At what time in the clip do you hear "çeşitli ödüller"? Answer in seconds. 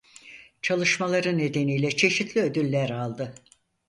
1.91-2.89